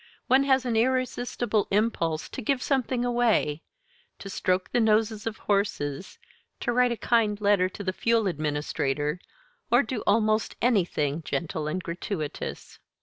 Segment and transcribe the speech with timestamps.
[0.25, 3.61] One has an irresistible impulse to give something away,
[4.17, 6.17] to stroke the noses of horses,
[6.61, 9.19] to write a kind letter to the fuel administrator
[9.69, 12.79] or do almost anything gentle and gratuitous.